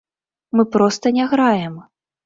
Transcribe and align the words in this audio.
Мы 0.55 0.65
проста 0.77 1.15
не 1.21 1.31
граем. 1.37 1.81